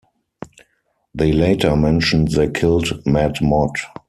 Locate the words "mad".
3.05-3.35